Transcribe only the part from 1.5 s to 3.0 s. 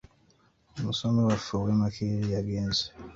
ow'e Makerere yagenze.